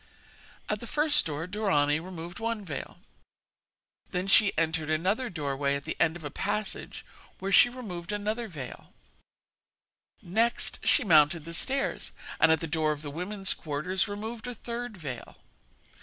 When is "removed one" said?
1.99-2.65